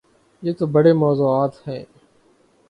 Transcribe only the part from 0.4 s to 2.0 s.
یہ تو بڑے موضوعات ہیں۔